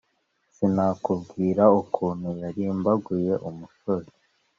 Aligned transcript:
sinakubwira 0.55 1.63
ukuntu 1.81 2.27
yarimbaguye 2.41 3.33
umusozi 3.49 4.15